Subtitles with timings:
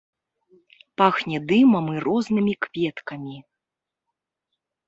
[1.01, 3.37] Пахне дымам і рознымі кветкамі.